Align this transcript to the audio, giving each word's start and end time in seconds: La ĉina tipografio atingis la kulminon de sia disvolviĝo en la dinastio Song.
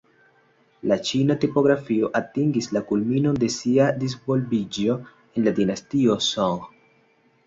La 0.91 0.95
ĉina 1.09 1.33
tipografio 1.41 2.07
atingis 2.19 2.69
la 2.77 2.81
kulminon 2.91 3.37
de 3.43 3.49
sia 3.55 3.89
disvolviĝo 4.05 4.97
en 5.03 5.47
la 5.49 5.55
dinastio 5.61 6.17
Song. 6.29 6.65